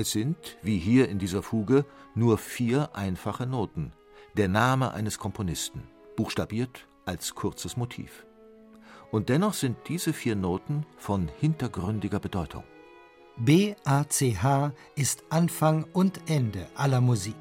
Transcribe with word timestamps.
Es 0.00 0.12
sind, 0.12 0.56
wie 0.62 0.78
hier 0.78 1.10
in 1.10 1.18
dieser 1.18 1.42
Fuge, 1.42 1.84
nur 2.14 2.38
vier 2.38 2.96
einfache 2.96 3.46
Noten, 3.46 3.92
der 4.34 4.48
Name 4.48 4.94
eines 4.94 5.18
Komponisten, 5.18 5.82
buchstabiert 6.16 6.88
als 7.04 7.34
kurzes 7.34 7.76
Motiv. 7.76 8.24
Und 9.10 9.28
dennoch 9.28 9.52
sind 9.52 9.76
diese 9.88 10.14
vier 10.14 10.36
Noten 10.36 10.86
von 10.96 11.28
hintergründiger 11.38 12.18
Bedeutung. 12.18 12.64
BACH 13.36 14.72
ist 14.96 15.22
Anfang 15.28 15.84
und 15.92 16.30
Ende 16.30 16.66
aller 16.76 17.02
Musik, 17.02 17.36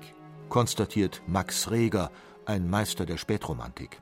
konstatiert 0.49 1.21
Max 1.27 1.71
Reger, 1.71 2.11
ein 2.45 2.69
Meister 2.69 3.05
der 3.05 3.15
Spätromantik. 3.15 4.01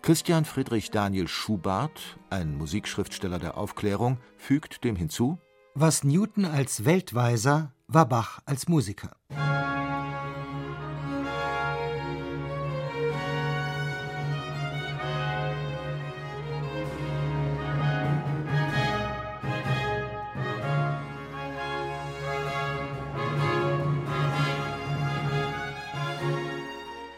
Christian 0.00 0.46
Friedrich 0.46 0.90
Daniel 0.90 1.28
Schubart, 1.28 2.18
ein 2.30 2.56
Musikschriftsteller 2.56 3.38
der 3.38 3.58
Aufklärung, 3.58 4.16
fügt 4.38 4.82
dem 4.82 4.96
hinzu: 4.96 5.38
Was 5.74 6.04
Newton 6.04 6.44
als 6.44 6.84
Weltweiser, 6.84 7.72
war 7.88 8.06
Bach 8.06 8.40
als 8.44 8.68
Musiker. 8.68 9.16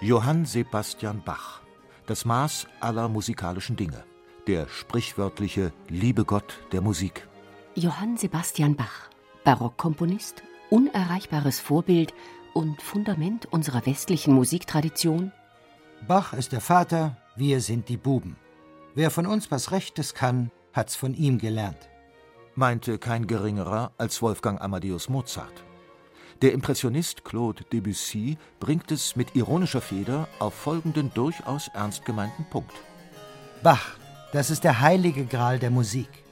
Johann 0.00 0.44
Sebastian 0.44 1.22
Bach, 1.24 1.60
das 2.06 2.24
Maß 2.24 2.68
aller 2.78 3.08
musikalischen 3.08 3.74
Dinge, 3.74 4.04
der 4.46 4.68
sprichwörtliche 4.68 5.72
liebe 5.88 6.24
Gott 6.24 6.60
der 6.70 6.82
Musik. 6.82 7.26
Johann 7.76 8.16
Sebastian 8.16 8.76
Bach, 8.76 9.10
Barockkomponist, 9.42 10.44
unerreichbares 10.70 11.58
Vorbild 11.58 12.14
und 12.52 12.80
Fundament 12.80 13.46
unserer 13.46 13.84
westlichen 13.84 14.32
Musiktradition? 14.32 15.32
Bach 16.06 16.34
ist 16.34 16.52
der 16.52 16.60
Vater, 16.60 17.16
wir 17.34 17.60
sind 17.60 17.88
die 17.88 17.96
Buben. 17.96 18.36
Wer 18.94 19.10
von 19.10 19.26
uns 19.26 19.50
was 19.50 19.72
Rechtes 19.72 20.14
kann, 20.14 20.52
hat's 20.72 20.94
von 20.94 21.14
ihm 21.14 21.38
gelernt. 21.38 21.88
Meinte 22.54 22.98
kein 22.98 23.26
geringerer 23.26 23.90
als 23.98 24.22
Wolfgang 24.22 24.60
Amadeus 24.60 25.08
Mozart. 25.08 25.64
Der 26.42 26.52
Impressionist 26.52 27.24
Claude 27.24 27.64
Debussy 27.72 28.38
bringt 28.60 28.92
es 28.92 29.16
mit 29.16 29.34
ironischer 29.34 29.80
Feder 29.80 30.28
auf 30.38 30.54
folgenden 30.54 31.12
durchaus 31.12 31.66
ernst 31.74 32.04
gemeinten 32.04 32.44
Punkt. 32.50 32.74
Bach, 33.64 33.96
das 34.32 34.50
ist 34.50 34.62
der 34.62 34.80
heilige 34.80 35.24
Gral 35.24 35.58
der 35.58 35.70
Musik. 35.70 36.23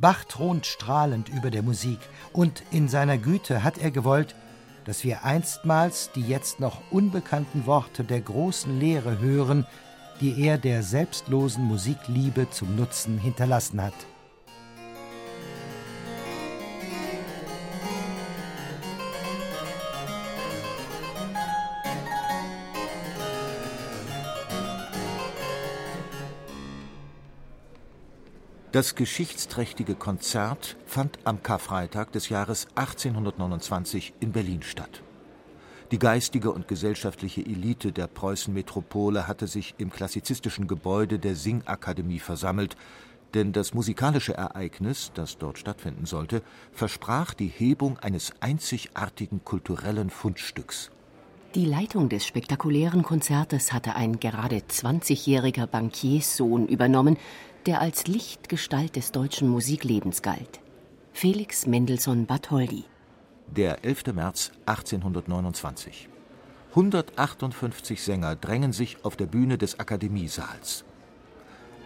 Bach 0.00 0.24
thront 0.24 0.64
strahlend 0.64 1.28
über 1.28 1.50
der 1.50 1.62
Musik, 1.62 1.98
und 2.32 2.62
in 2.70 2.88
seiner 2.88 3.18
Güte 3.18 3.62
hat 3.62 3.76
er 3.76 3.90
gewollt, 3.90 4.34
dass 4.86 5.04
wir 5.04 5.24
einstmals 5.24 6.10
die 6.14 6.22
jetzt 6.22 6.58
noch 6.58 6.80
unbekannten 6.90 7.66
Worte 7.66 8.02
der 8.02 8.22
großen 8.22 8.80
Lehre 8.80 9.18
hören, 9.18 9.66
die 10.22 10.40
er 10.42 10.56
der 10.56 10.82
selbstlosen 10.82 11.64
Musikliebe 11.64 12.48
zum 12.48 12.76
Nutzen 12.76 13.18
hinterlassen 13.18 13.82
hat. 13.82 13.92
Das 28.72 28.94
geschichtsträchtige 28.94 29.96
Konzert 29.96 30.76
fand 30.86 31.18
am 31.24 31.42
Karfreitag 31.42 32.12
des 32.12 32.28
Jahres 32.28 32.68
1829 32.76 34.14
in 34.20 34.30
Berlin 34.30 34.62
statt. 34.62 35.02
Die 35.90 35.98
geistige 35.98 36.52
und 36.52 36.68
gesellschaftliche 36.68 37.44
Elite 37.44 37.90
der 37.90 38.06
Preußenmetropole 38.06 39.26
hatte 39.26 39.48
sich 39.48 39.74
im 39.78 39.90
klassizistischen 39.90 40.68
Gebäude 40.68 41.18
der 41.18 41.34
Singakademie 41.34 42.20
versammelt, 42.20 42.76
denn 43.34 43.52
das 43.52 43.74
musikalische 43.74 44.34
Ereignis, 44.34 45.10
das 45.14 45.36
dort 45.36 45.58
stattfinden 45.58 46.06
sollte, 46.06 46.40
versprach 46.70 47.34
die 47.34 47.48
Hebung 47.48 47.98
eines 47.98 48.32
einzigartigen 48.38 49.42
kulturellen 49.44 50.10
Fundstücks. 50.10 50.92
Die 51.56 51.64
Leitung 51.64 52.08
des 52.08 52.24
spektakulären 52.24 53.02
Konzertes 53.02 53.72
hatte 53.72 53.96
ein 53.96 54.20
gerade 54.20 54.58
20-jähriger 54.58 55.66
Bankierssohn 55.66 56.68
übernommen, 56.68 57.16
der 57.66 57.80
als 57.80 58.06
Lichtgestalt 58.06 58.96
des 58.96 59.12
deutschen 59.12 59.48
Musiklebens 59.48 60.22
galt. 60.22 60.60
Felix 61.12 61.66
Mendelssohn 61.66 62.26
Bartholdy. 62.26 62.84
Der 63.48 63.84
11. 63.84 64.14
März 64.14 64.52
1829. 64.66 66.08
158 66.70 68.02
Sänger 68.02 68.36
drängen 68.36 68.72
sich 68.72 69.04
auf 69.04 69.16
der 69.16 69.26
Bühne 69.26 69.58
des 69.58 69.80
Akademiesaals. 69.80 70.84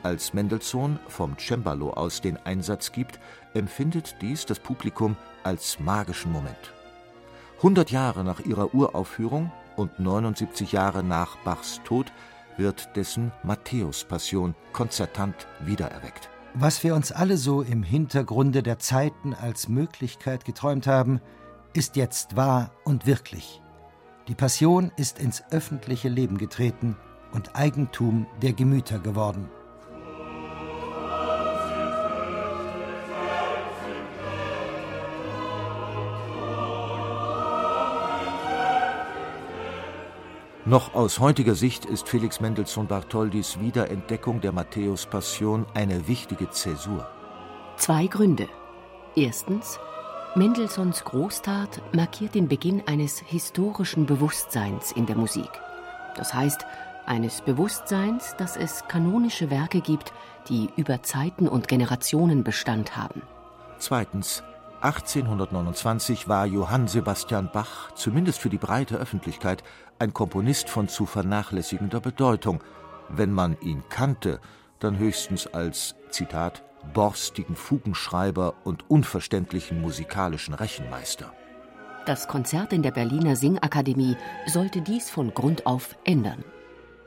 Als 0.02 0.34
Mendelssohn 0.34 0.98
vom 1.08 1.38
Cembalo 1.38 1.90
aus 1.90 2.20
den 2.20 2.36
Einsatz 2.36 2.92
gibt, 2.92 3.18
empfindet 3.54 4.16
dies 4.20 4.44
das 4.44 4.58
Publikum 4.58 5.16
als 5.42 5.80
magischen 5.80 6.30
Moment. 6.30 6.74
100 7.56 7.90
Jahre 7.90 8.24
nach 8.24 8.40
ihrer 8.40 8.74
Uraufführung 8.74 9.50
und 9.76 9.98
79 9.98 10.72
Jahre 10.72 11.02
nach 11.02 11.36
Bachs 11.38 11.80
Tod 11.84 12.12
wird 12.56 12.96
dessen 12.96 13.32
Matthäus-Passion 13.42 14.54
konzertant 14.72 15.46
wiedererweckt. 15.60 16.28
Was 16.54 16.84
wir 16.84 16.94
uns 16.94 17.10
alle 17.10 17.36
so 17.36 17.62
im 17.62 17.82
Hintergrunde 17.82 18.62
der 18.62 18.78
Zeiten 18.78 19.34
als 19.34 19.68
Möglichkeit 19.68 20.44
geträumt 20.44 20.86
haben, 20.86 21.20
ist 21.72 21.96
jetzt 21.96 22.36
wahr 22.36 22.70
und 22.84 23.06
wirklich. 23.06 23.60
Die 24.28 24.34
Passion 24.34 24.92
ist 24.96 25.18
ins 25.18 25.42
öffentliche 25.50 26.08
Leben 26.08 26.38
getreten 26.38 26.96
und 27.32 27.56
Eigentum 27.56 28.26
der 28.40 28.52
Gemüter 28.52 29.00
geworden. 29.00 29.50
Noch 40.66 40.94
aus 40.94 41.18
heutiger 41.20 41.54
Sicht 41.54 41.84
ist 41.84 42.08
Felix 42.08 42.40
Mendelssohn 42.40 42.86
Bartholdys 42.86 43.60
Wiederentdeckung 43.60 44.40
der 44.40 44.52
Matthäus-Passion 44.52 45.66
eine 45.74 46.08
wichtige 46.08 46.48
Zäsur. 46.48 47.06
Zwei 47.76 48.06
Gründe. 48.06 48.48
Erstens, 49.14 49.78
Mendelssohns 50.34 51.04
Großtat 51.04 51.82
markiert 51.94 52.34
den 52.34 52.48
Beginn 52.48 52.82
eines 52.86 53.18
historischen 53.18 54.06
Bewusstseins 54.06 54.90
in 54.92 55.04
der 55.04 55.16
Musik. 55.16 55.50
Das 56.16 56.32
heißt, 56.32 56.64
eines 57.04 57.42
Bewusstseins, 57.42 58.34
dass 58.38 58.56
es 58.56 58.88
kanonische 58.88 59.50
Werke 59.50 59.82
gibt, 59.82 60.14
die 60.48 60.70
über 60.76 61.02
Zeiten 61.02 61.46
und 61.46 61.68
Generationen 61.68 62.42
Bestand 62.42 62.96
haben. 62.96 63.20
Zweitens, 63.76 64.42
1829 64.84 66.28
war 66.28 66.44
Johann 66.44 66.88
Sebastian 66.88 67.48
Bach, 67.50 67.92
zumindest 67.92 68.38
für 68.38 68.50
die 68.50 68.58
breite 68.58 68.96
Öffentlichkeit, 68.96 69.64
ein 69.98 70.12
Komponist 70.12 70.68
von 70.68 70.88
zu 70.88 71.06
vernachlässigender 71.06 72.00
Bedeutung. 72.00 72.62
Wenn 73.08 73.32
man 73.32 73.56
ihn 73.62 73.82
kannte, 73.88 74.40
dann 74.80 74.98
höchstens 74.98 75.46
als, 75.46 75.94
Zitat, 76.10 76.62
borstigen 76.92 77.56
Fugenschreiber 77.56 78.56
und 78.64 78.90
unverständlichen 78.90 79.80
musikalischen 79.80 80.52
Rechenmeister. 80.52 81.32
Das 82.04 82.28
Konzert 82.28 82.74
in 82.74 82.82
der 82.82 82.90
Berliner 82.90 83.36
Singakademie 83.36 84.18
sollte 84.46 84.82
dies 84.82 85.08
von 85.08 85.32
Grund 85.32 85.64
auf 85.64 85.96
ändern. 86.04 86.44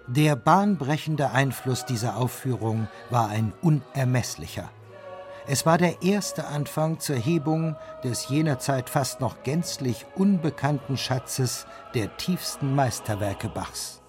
Der 0.07 0.35
bahnbrechende 0.35 1.29
Einfluss 1.29 1.85
dieser 1.85 2.17
Aufführung 2.17 2.87
war 3.11 3.29
ein 3.29 3.53
unermesslicher. 3.61 4.71
Es 5.49 5.65
war 5.65 5.77
der 5.77 6.01
erste 6.01 6.47
Anfang 6.47 6.99
zur 6.99 7.15
Hebung 7.15 7.77
des 8.03 8.27
jener 8.27 8.59
Zeit 8.59 8.89
fast 8.89 9.21
noch 9.21 9.43
gänzlich 9.43 10.05
unbekannten 10.15 10.97
Schatzes 10.97 11.65
der 11.93 12.17
tiefsten 12.17 12.75
Meisterwerke 12.75 13.47
Bachs. 13.47 14.01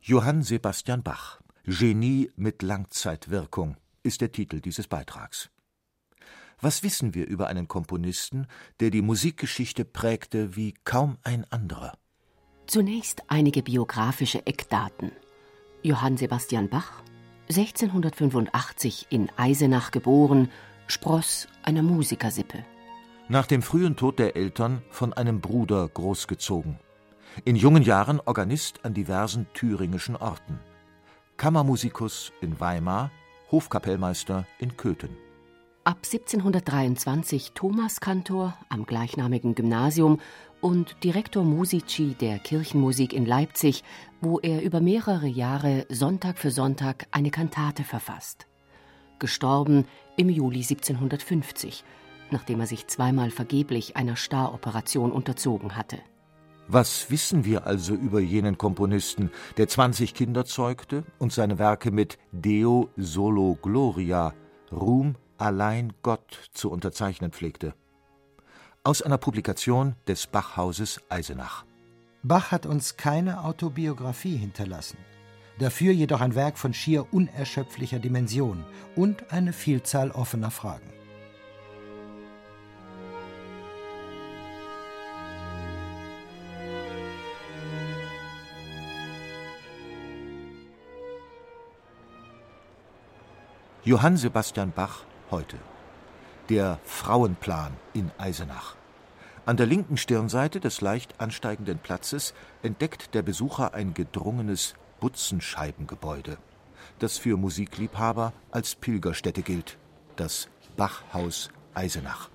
Johann 0.00 0.42
Sebastian 0.42 1.02
Bach 1.02 1.43
Genie 1.66 2.30
mit 2.36 2.60
Langzeitwirkung 2.60 3.78
ist 4.02 4.20
der 4.20 4.30
Titel 4.30 4.60
dieses 4.60 4.86
Beitrags. 4.86 5.48
Was 6.60 6.82
wissen 6.82 7.14
wir 7.14 7.26
über 7.26 7.46
einen 7.46 7.68
Komponisten, 7.68 8.48
der 8.80 8.90
die 8.90 9.00
Musikgeschichte 9.00 9.86
prägte 9.86 10.56
wie 10.56 10.74
kaum 10.84 11.16
ein 11.22 11.50
anderer? 11.50 11.94
Zunächst 12.66 13.22
einige 13.28 13.62
biografische 13.62 14.46
Eckdaten. 14.46 15.10
Johann 15.82 16.18
Sebastian 16.18 16.68
Bach, 16.68 17.02
1685 17.48 19.06
in 19.08 19.30
Eisenach 19.38 19.90
geboren, 19.90 20.50
Spross 20.86 21.48
einer 21.62 21.82
Musikersippe. 21.82 22.62
Nach 23.28 23.46
dem 23.46 23.62
frühen 23.62 23.96
Tod 23.96 24.18
der 24.18 24.36
Eltern 24.36 24.82
von 24.90 25.14
einem 25.14 25.40
Bruder 25.40 25.88
großgezogen. 25.88 26.78
In 27.46 27.56
jungen 27.56 27.82
Jahren 27.82 28.20
Organist 28.20 28.84
an 28.84 28.92
diversen 28.92 29.46
thüringischen 29.54 30.16
Orten. 30.16 30.60
Kammermusikus 31.36 32.32
in 32.40 32.60
Weimar, 32.60 33.10
Hofkapellmeister 33.50 34.46
in 34.58 34.76
Köthen. 34.76 35.16
Ab 35.82 35.98
1723 36.04 37.52
Thomaskantor 37.52 38.56
am 38.68 38.86
gleichnamigen 38.86 39.54
Gymnasium 39.54 40.20
und 40.60 40.96
Direktor 41.04 41.44
Musici 41.44 42.14
der 42.14 42.38
Kirchenmusik 42.38 43.12
in 43.12 43.26
Leipzig, 43.26 43.84
wo 44.22 44.38
er 44.38 44.62
über 44.62 44.80
mehrere 44.80 45.26
Jahre 45.26 45.84
Sonntag 45.90 46.38
für 46.38 46.50
Sonntag 46.50 47.06
eine 47.10 47.30
Kantate 47.30 47.84
verfasst. 47.84 48.46
Gestorben 49.18 49.86
im 50.16 50.30
Juli 50.30 50.60
1750, 50.60 51.84
nachdem 52.30 52.60
er 52.60 52.66
sich 52.66 52.86
zweimal 52.86 53.30
vergeblich 53.30 53.96
einer 53.96 54.16
Staroperation 54.16 55.12
unterzogen 55.12 55.76
hatte. 55.76 55.98
Was 56.66 57.10
wissen 57.10 57.44
wir 57.44 57.66
also 57.66 57.94
über 57.94 58.20
jenen 58.20 58.56
Komponisten, 58.56 59.30
der 59.58 59.68
20 59.68 60.14
Kinder 60.14 60.46
zeugte 60.46 61.04
und 61.18 61.32
seine 61.32 61.58
Werke 61.58 61.90
mit 61.90 62.18
Deo 62.32 62.88
solo 62.96 63.58
gloria, 63.60 64.32
Ruhm 64.72 65.16
allein 65.36 65.92
Gott 66.02 66.48
zu 66.54 66.70
unterzeichnen 66.70 67.32
pflegte? 67.32 67.74
Aus 68.82 69.02
einer 69.02 69.18
Publikation 69.18 69.94
des 70.08 70.26
Bachhauses 70.26 71.00
Eisenach. 71.10 71.64
Bach 72.22 72.50
hat 72.50 72.64
uns 72.64 72.96
keine 72.96 73.44
Autobiografie 73.44 74.36
hinterlassen, 74.36 74.96
dafür 75.58 75.92
jedoch 75.92 76.22
ein 76.22 76.34
Werk 76.34 76.56
von 76.56 76.72
schier 76.72 77.12
unerschöpflicher 77.12 77.98
Dimension 77.98 78.64
und 78.96 79.30
eine 79.30 79.52
Vielzahl 79.52 80.10
offener 80.10 80.50
Fragen. 80.50 80.94
Johann 93.86 94.16
Sebastian 94.16 94.72
Bach 94.72 95.04
heute. 95.30 95.58
Der 96.48 96.80
Frauenplan 96.84 97.72
in 97.92 98.10
Eisenach. 98.16 98.76
An 99.44 99.58
der 99.58 99.66
linken 99.66 99.98
Stirnseite 99.98 100.58
des 100.58 100.80
leicht 100.80 101.20
ansteigenden 101.20 101.76
Platzes 101.76 102.32
entdeckt 102.62 103.14
der 103.14 103.20
Besucher 103.20 103.74
ein 103.74 103.92
gedrungenes 103.92 104.74
Butzenscheibengebäude, 105.00 106.38
das 106.98 107.18
für 107.18 107.36
Musikliebhaber 107.36 108.32
als 108.50 108.74
Pilgerstätte 108.74 109.42
gilt, 109.42 109.76
das 110.16 110.48
Bachhaus 110.78 111.50
Eisenach. 111.74 112.30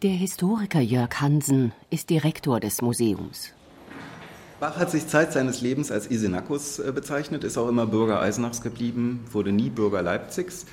Der 0.00 0.12
Historiker 0.12 0.80
Jörg 0.80 1.20
Hansen 1.20 1.72
ist 1.90 2.08
Direktor 2.08 2.58
des 2.58 2.80
Museums. 2.80 3.52
Bach 4.60 4.76
hat 4.76 4.90
sich 4.90 5.06
Zeit 5.06 5.32
seines 5.32 5.62
Lebens 5.62 5.90
als 5.90 6.10
Isenakus 6.10 6.78
äh, 6.78 6.92
bezeichnet, 6.92 7.44
ist 7.44 7.56
auch 7.56 7.68
immer 7.68 7.86
Bürger 7.86 8.20
Eisenachs 8.20 8.60
geblieben, 8.60 9.24
wurde 9.32 9.52
nie 9.52 9.70
Bürger 9.70 10.02
Leipzigs. 10.02 10.66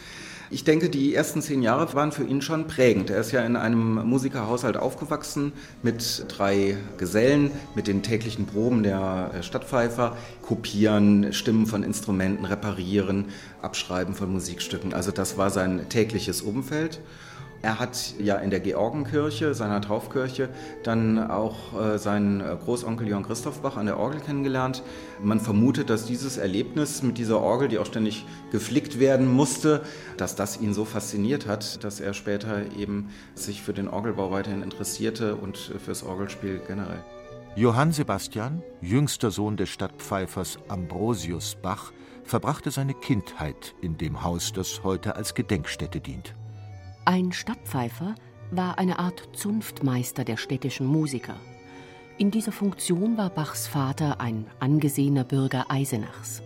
Ich 0.49 0.65
denke, 0.65 0.89
die 0.89 1.15
ersten 1.15 1.41
zehn 1.41 1.61
Jahre 1.61 1.93
waren 1.93 2.11
für 2.11 2.25
ihn 2.25 2.41
schon 2.41 2.67
prägend. 2.67 3.09
Er 3.09 3.21
ist 3.21 3.31
ja 3.31 3.45
in 3.45 3.55
einem 3.55 4.05
Musikerhaushalt 4.05 4.75
aufgewachsen 4.75 5.53
mit 5.83 6.25
drei 6.27 6.77
Gesellen, 6.97 7.51
mit 7.75 7.87
den 7.87 8.03
täglichen 8.03 8.45
Proben 8.45 8.83
der 8.83 9.31
äh, 9.33 9.41
Stadtpfeifer, 9.41 10.17
kopieren, 10.41 11.31
Stimmen 11.31 11.65
von 11.65 11.83
Instrumenten 11.83 12.43
reparieren, 12.43 13.25
abschreiben 13.61 14.15
von 14.15 14.29
Musikstücken. 14.33 14.93
Also 14.93 15.11
das 15.11 15.37
war 15.37 15.49
sein 15.49 15.87
tägliches 15.87 16.41
Umfeld. 16.41 16.99
Er 17.61 17.79
hat 17.79 18.13
ja 18.19 18.35
in 18.35 18.49
der 18.49 18.59
Georgenkirche, 18.59 19.53
seiner 19.53 19.81
Taufkirche, 19.81 20.49
dann 20.83 21.17
auch 21.29 21.79
äh, 21.79 21.97
seinen 21.97 22.39
Großonkel 22.39 23.07
Johann 23.07 23.23
Christoph 23.23 23.61
Bach 23.61 23.77
an 23.77 23.87
der 23.87 23.97
Orgel 23.97 24.21
kennengelernt. 24.21 24.83
Man 25.21 25.39
vermutet, 25.39 25.89
dass 25.89 26.05
dieses 26.05 26.37
Erlebnis 26.37 27.01
mit 27.01 27.17
dieser 27.17 27.41
Orgel, 27.41 27.67
die 27.67 27.79
auch 27.79 27.85
ständig 27.85 28.25
geflickt 28.51 28.99
werden 28.99 29.31
musste, 29.31 29.81
dass 30.17 30.35
das 30.35 30.61
ihn 30.61 30.73
so 30.73 30.85
fasziniert 30.85 31.47
hat, 31.47 31.83
dass 31.83 31.99
er 31.99 32.13
später 32.13 32.61
eben 32.77 33.09
sich 33.33 33.61
für 33.61 33.73
den 33.73 33.87
Orgelbau 33.87 34.31
weiterhin 34.31 34.61
interessierte 34.61 35.35
und 35.35 35.57
fürs 35.57 36.03
Orgelspiel 36.03 36.61
generell. 36.67 37.03
Johann 37.55 37.91
Sebastian, 37.91 38.61
jüngster 38.81 39.31
Sohn 39.31 39.57
des 39.57 39.69
Stadtpfeifers 39.69 40.59
Ambrosius 40.67 41.57
Bach, 41.59 41.91
verbrachte 42.23 42.69
seine 42.69 42.93
Kindheit 42.93 43.73
in 43.81 43.97
dem 43.97 44.23
Haus, 44.23 44.53
das 44.53 44.83
heute 44.83 45.15
als 45.15 45.33
Gedenkstätte 45.33 45.99
dient. 45.99 46.35
Ein 47.07 47.31
Stadtpfeifer 47.31 48.15
war 48.51 48.79
eine 48.79 48.99
Art 48.99 49.29
Zunftmeister 49.31 50.25
der 50.25 50.35
städtischen 50.35 50.85
Musiker. 50.85 51.37
In 52.17 52.31
dieser 52.31 52.51
Funktion 52.51 53.15
war 53.15 53.29
Bachs 53.29 53.65
Vater 53.65 54.19
ein 54.19 54.45
angesehener 54.59 55.23
Bürger 55.23 55.67
Eisenachs. 55.69 56.43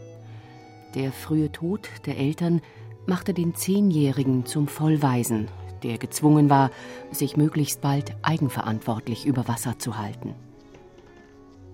Der 0.93 1.11
frühe 1.11 1.51
Tod 1.51 1.89
der 2.05 2.19
Eltern 2.19 2.61
machte 3.07 3.33
den 3.33 3.55
Zehnjährigen 3.55 4.45
zum 4.45 4.67
Vollweisen, 4.67 5.47
der 5.81 5.97
gezwungen 5.97 6.51
war, 6.51 6.69
sich 7.09 7.37
möglichst 7.37 7.81
bald 7.81 8.13
eigenverantwortlich 8.21 9.25
über 9.25 9.47
Wasser 9.47 9.79
zu 9.79 9.97
halten. 9.97 10.35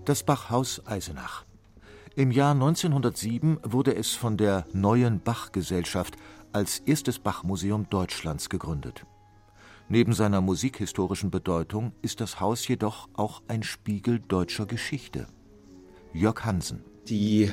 Das 0.06 0.22
Bachhaus 0.22 0.80
Eisenach. 0.86 1.44
Im 2.16 2.30
Jahr 2.30 2.52
1907 2.52 3.60
wurde 3.62 3.94
es 3.94 4.14
von 4.14 4.38
der 4.38 4.66
Neuen 4.72 5.20
Bachgesellschaft 5.20 6.16
als 6.52 6.80
erstes 6.80 7.18
Bachmuseum 7.18 7.88
Deutschlands 7.90 8.48
gegründet. 8.48 9.04
Neben 9.88 10.12
seiner 10.12 10.40
musikhistorischen 10.40 11.30
Bedeutung 11.30 11.92
ist 12.02 12.20
das 12.20 12.40
Haus 12.40 12.68
jedoch 12.68 13.08
auch 13.14 13.42
ein 13.48 13.62
Spiegel 13.62 14.20
deutscher 14.20 14.66
Geschichte. 14.66 15.26
Jörg 16.12 16.44
Hansen. 16.44 16.84
Die 17.08 17.50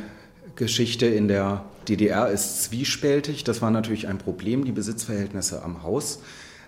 Geschichte 0.55 1.05
in 1.05 1.27
der 1.27 1.65
DDR 1.88 2.29
ist 2.29 2.63
zwiespältig. 2.63 3.43
Das 3.46 3.62
war 3.62 3.72
natürlich 3.72 4.08
ein 4.08 4.17
Problem, 4.17 4.65
die 4.65 4.72
Besitzverhältnisse 4.72 5.63
am 5.63 5.84
Haus. 5.84 6.19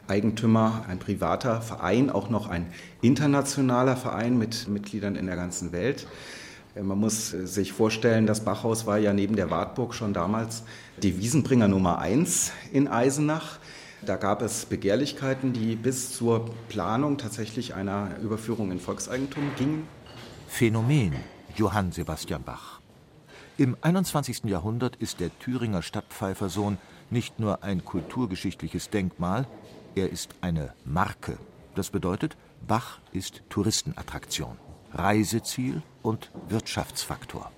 Eigentümer, 0.07 0.85
ein 0.87 0.99
privater 0.99 1.61
Verein, 1.61 2.09
auch 2.09 2.29
noch 2.29 2.47
ein 2.47 2.67
internationaler 3.01 3.97
Verein 3.97 4.37
mit 4.37 4.69
Mitgliedern 4.69 5.15
in 5.15 5.25
der 5.25 5.35
ganzen 5.35 5.73
Welt. 5.73 6.07
Man 6.81 6.97
muss 6.97 7.29
sich 7.31 7.73
vorstellen, 7.73 8.25
das 8.25 8.45
Bachhaus 8.45 8.85
war 8.85 8.99
ja 8.99 9.11
neben 9.11 9.35
der 9.35 9.49
Wartburg 9.49 9.93
schon 9.93 10.13
damals 10.13 10.63
Devisenbringer 11.03 11.67
Nummer 11.67 11.99
eins 11.99 12.51
in 12.71 12.87
Eisenach. 12.87 13.59
Da 14.05 14.15
gab 14.15 14.41
es 14.41 14.65
Begehrlichkeiten, 14.65 15.53
die 15.53 15.75
bis 15.75 16.13
zur 16.13 16.49
Planung 16.69 17.17
tatsächlich 17.17 17.75
einer 17.75 18.17
Überführung 18.19 18.71
in 18.71 18.79
Volkseigentum 18.79 19.51
gingen. 19.57 19.87
Phänomen 20.47 21.13
Johann 21.55 21.91
Sebastian 21.91 22.43
Bach. 22.43 22.79
Im 23.57 23.75
21. 23.81 24.45
Jahrhundert 24.45 24.95
ist 24.95 25.19
der 25.19 25.37
Thüringer 25.39 25.81
Stadtpfeifersohn 25.81 26.77
nicht 27.09 27.39
nur 27.39 27.63
ein 27.63 27.83
kulturgeschichtliches 27.85 28.89
Denkmal, 28.89 29.47
er 29.95 30.11
ist 30.11 30.35
eine 30.41 30.73
Marke. 30.85 31.37
Das 31.75 31.89
bedeutet, 31.89 32.37
Bach 32.67 32.99
ist 33.11 33.43
Touristenattraktion. 33.49 34.57
Reiseziel 34.93 35.81
und 36.01 36.31
Wirtschaftsfaktor. 36.49 37.51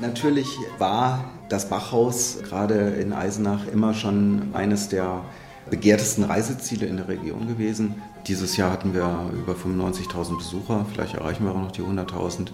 Natürlich 0.00 0.48
war 0.78 1.24
das 1.48 1.68
Bachhaus 1.68 2.38
gerade 2.48 2.74
in 2.74 3.12
Eisenach 3.12 3.66
immer 3.72 3.94
schon 3.94 4.50
eines 4.52 4.88
der 4.88 5.22
begehrtesten 5.70 6.24
Reiseziele 6.24 6.86
in 6.86 6.98
der 6.98 7.08
Region 7.08 7.48
gewesen. 7.48 8.00
Dieses 8.26 8.56
Jahr 8.56 8.70
hatten 8.70 8.94
wir 8.94 9.30
über 9.32 9.54
95.000 9.54 10.36
Besucher, 10.38 10.86
vielleicht 10.92 11.14
erreichen 11.14 11.44
wir 11.44 11.52
auch 11.52 11.62
noch 11.62 11.72
die 11.72 11.82
100.000. 11.82 12.48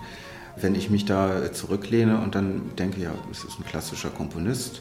Wenn 0.56 0.74
ich 0.74 0.88
mich 0.88 1.04
da 1.04 1.52
zurücklehne 1.52 2.18
und 2.18 2.34
dann 2.34 2.70
denke, 2.78 3.02
ja, 3.02 3.10
es 3.30 3.44
ist 3.44 3.58
ein 3.58 3.66
klassischer 3.66 4.10
Komponist, 4.10 4.80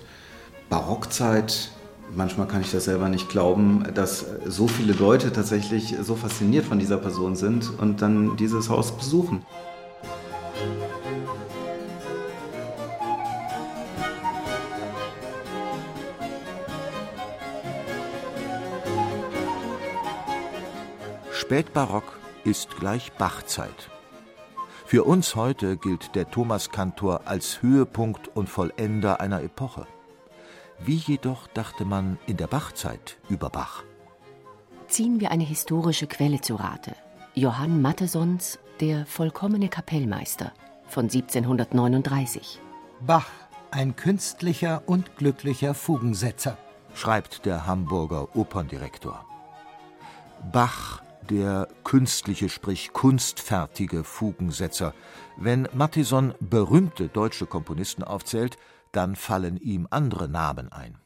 Barockzeit, 0.69 1.69
manchmal 2.15 2.47
kann 2.47 2.61
ich 2.61 2.71
das 2.71 2.85
selber 2.85 3.09
nicht 3.09 3.27
glauben, 3.27 3.83
dass 3.93 4.25
so 4.45 4.67
viele 4.67 4.93
Leute 4.93 5.33
tatsächlich 5.33 5.95
so 6.01 6.15
fasziniert 6.15 6.65
von 6.65 6.79
dieser 6.79 6.97
Person 6.97 7.35
sind 7.35 7.71
und 7.79 8.01
dann 8.01 8.37
dieses 8.37 8.69
Haus 8.69 8.95
besuchen. 8.95 9.43
Spätbarock 21.43 22.17
ist 22.45 22.77
gleich 22.77 23.11
Bachzeit. 23.11 23.89
Für 24.85 25.03
uns 25.03 25.35
heute 25.35 25.75
gilt 25.75 26.15
der 26.15 26.31
Thomaskantor 26.31 27.23
als 27.25 27.61
Höhepunkt 27.61 28.29
und 28.29 28.47
Vollender 28.47 29.19
einer 29.19 29.41
Epoche. 29.43 29.85
Wie 30.79 30.95
jedoch 30.95 31.47
dachte 31.47 31.83
man 31.83 32.17
in 32.27 32.37
der 32.37 32.47
Bachzeit 32.47 33.17
über 33.27 33.49
Bach? 33.49 33.83
Ziehen 34.87 35.19
wir 35.19 35.31
eine 35.31 35.43
historische 35.43 36.07
Quelle 36.07 36.39
zu 36.39 36.55
Rate. 36.55 36.95
Johann 37.33 37.81
Mattesons 37.81 38.57
Der 38.79 39.05
vollkommene 39.05 39.67
Kapellmeister 39.67 40.53
von 40.87 41.09
1739. 41.09 42.61
Bach, 43.05 43.27
ein 43.69 43.97
künstlicher 43.97 44.81
und 44.85 45.17
glücklicher 45.17 45.73
Fugensetzer, 45.73 46.57
schreibt 46.95 47.45
der 47.45 47.67
Hamburger 47.67 48.33
Operndirektor. 48.33 49.25
Bach, 50.49 51.02
der 51.29 51.67
künstliche, 51.83 52.49
sprich 52.49 52.93
kunstfertige 52.93 54.03
Fugensetzer. 54.03 54.93
Wenn 55.37 55.67
Mattison 55.73 56.33
berühmte 56.39 57.07
deutsche 57.07 57.45
Komponisten 57.45 58.03
aufzählt, 58.03 58.57
dann 58.91 59.15
fallen 59.15 59.57
ihm 59.57 59.87
andere 59.89 60.29
Namen 60.29 60.71
ein. 60.71 60.97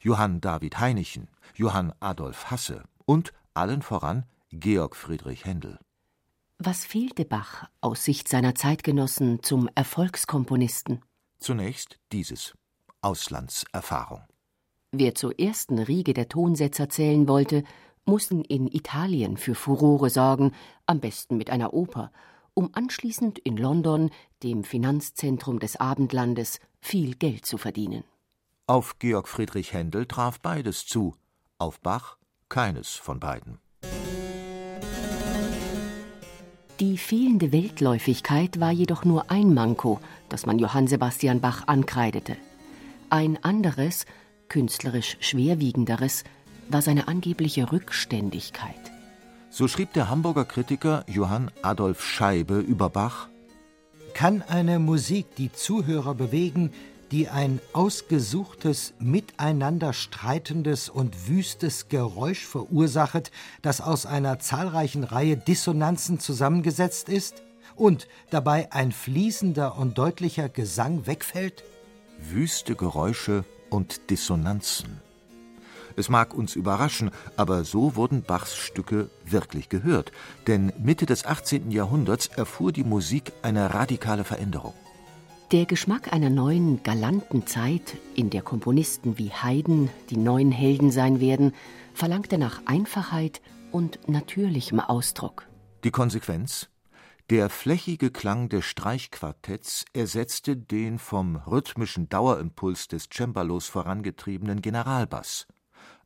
Johann 0.00 0.40
David 0.40 0.78
Heinichen, 0.78 1.28
Johann 1.54 1.92
Adolf 2.00 2.50
Hasse 2.50 2.84
und 3.04 3.32
allen 3.54 3.82
voran 3.82 4.24
Georg 4.50 4.96
Friedrich 4.96 5.44
Händel. 5.44 5.78
Was 6.58 6.84
fehlte 6.84 7.24
Bach 7.24 7.68
aus 7.80 8.04
Sicht 8.04 8.28
seiner 8.28 8.54
Zeitgenossen 8.54 9.42
zum 9.42 9.68
Erfolgskomponisten? 9.74 11.02
Zunächst 11.38 11.98
dieses 12.12 12.54
Auslandserfahrung. 13.02 14.22
Wer 14.92 15.14
zur 15.14 15.38
ersten 15.38 15.78
Riege 15.78 16.14
der 16.14 16.28
Tonsetzer 16.28 16.88
zählen 16.88 17.28
wollte, 17.28 17.62
mussten 18.06 18.42
in 18.42 18.66
Italien 18.66 19.36
für 19.36 19.54
Furore 19.54 20.10
sorgen, 20.10 20.52
am 20.86 21.00
besten 21.00 21.36
mit 21.36 21.50
einer 21.50 21.74
Oper, 21.74 22.12
um 22.54 22.70
anschließend 22.72 23.38
in 23.38 23.56
London, 23.56 24.10
dem 24.42 24.64
Finanzzentrum 24.64 25.58
des 25.58 25.76
Abendlandes, 25.76 26.60
viel 26.80 27.14
Geld 27.14 27.44
zu 27.44 27.58
verdienen. 27.58 28.04
Auf 28.66 28.98
Georg 28.98 29.28
Friedrich 29.28 29.72
Händel 29.72 30.06
traf 30.06 30.40
beides 30.40 30.86
zu, 30.86 31.14
auf 31.58 31.80
Bach 31.80 32.16
keines 32.48 32.94
von 32.94 33.20
beiden. 33.20 33.58
Die 36.80 36.98
fehlende 36.98 37.52
Weltläufigkeit 37.52 38.60
war 38.60 38.70
jedoch 38.70 39.04
nur 39.04 39.30
ein 39.30 39.54
Manko, 39.54 39.98
das 40.28 40.44
man 40.44 40.58
Johann 40.58 40.86
Sebastian 40.86 41.40
Bach 41.40 41.66
ankreidete. 41.66 42.36
Ein 43.08 43.42
anderes, 43.42 44.04
künstlerisch 44.48 45.16
schwerwiegenderes, 45.20 46.24
war 46.68 46.82
seine 46.82 47.08
angebliche 47.08 47.72
Rückständigkeit. 47.72 48.74
So 49.50 49.68
schrieb 49.68 49.92
der 49.94 50.10
Hamburger 50.10 50.44
Kritiker 50.44 51.04
Johann 51.08 51.50
Adolf 51.62 52.04
Scheibe 52.04 52.58
über 52.58 52.90
Bach 52.90 53.28
Kann 54.14 54.42
eine 54.42 54.78
Musik 54.78 55.34
die 55.36 55.52
Zuhörer 55.52 56.14
bewegen, 56.14 56.72
die 57.10 57.28
ein 57.28 57.60
ausgesuchtes, 57.72 58.94
miteinander 58.98 59.92
streitendes 59.92 60.88
und 60.88 61.28
wüstes 61.28 61.88
Geräusch 61.88 62.44
verursachet, 62.44 63.30
das 63.62 63.80
aus 63.80 64.06
einer 64.06 64.38
zahlreichen 64.38 65.04
Reihe 65.04 65.36
Dissonanzen 65.36 66.18
zusammengesetzt 66.18 67.08
ist 67.08 67.42
und 67.76 68.08
dabei 68.30 68.72
ein 68.72 68.92
fließender 68.92 69.78
und 69.78 69.98
deutlicher 69.98 70.48
Gesang 70.48 71.06
wegfällt? 71.06 71.64
Wüste 72.18 72.74
Geräusche 72.74 73.44
und 73.70 74.10
Dissonanzen. 74.10 75.05
Es 75.96 76.10
mag 76.10 76.34
uns 76.34 76.54
überraschen, 76.54 77.10
aber 77.36 77.64
so 77.64 77.96
wurden 77.96 78.22
Bachs 78.22 78.54
Stücke 78.54 79.10
wirklich 79.24 79.70
gehört, 79.70 80.12
denn 80.46 80.72
Mitte 80.78 81.06
des 81.06 81.24
18. 81.24 81.70
Jahrhunderts 81.70 82.26
erfuhr 82.26 82.70
die 82.70 82.84
Musik 82.84 83.32
eine 83.42 83.72
radikale 83.72 84.24
Veränderung. 84.24 84.74
Der 85.52 85.64
Geschmack 85.64 86.12
einer 86.12 86.28
neuen, 86.28 86.82
galanten 86.82 87.46
Zeit, 87.46 87.96
in 88.14 88.30
der 88.30 88.42
Komponisten 88.42 89.16
wie 89.16 89.30
Haydn 89.30 89.90
die 90.10 90.16
neuen 90.16 90.50
Helden 90.50 90.90
sein 90.90 91.20
werden, 91.20 91.54
verlangte 91.94 92.36
nach 92.36 92.62
Einfachheit 92.66 93.40
und 93.70 94.08
natürlichem 94.08 94.80
Ausdruck. 94.80 95.46
Die 95.84 95.92
Konsequenz? 95.92 96.68
Der 97.30 97.48
flächige 97.48 98.10
Klang 98.10 98.48
des 98.48 98.64
Streichquartetts 98.64 99.84
ersetzte 99.92 100.56
den 100.56 100.98
vom 100.98 101.36
rhythmischen 101.36 102.08
Dauerimpuls 102.08 102.88
des 102.88 103.08
Cembalos 103.12 103.66
vorangetriebenen 103.66 104.62
Generalbass. 104.62 105.46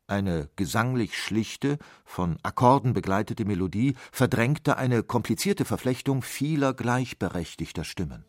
Eine 0.07 0.49
gesanglich 0.55 1.17
schlichte, 1.17 1.77
von 2.03 2.37
Akkorden 2.43 2.93
begleitete 2.93 3.45
Melodie 3.45 3.95
verdrängte 4.11 4.77
eine 4.77 5.03
komplizierte 5.03 5.63
Verflechtung 5.63 6.21
vieler 6.21 6.73
gleichberechtigter 6.73 7.83
Stimmen. 7.83 8.25